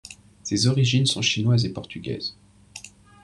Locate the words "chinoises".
1.21-1.63